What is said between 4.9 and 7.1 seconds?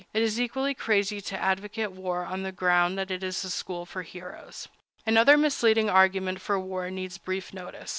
Another misleading argument for war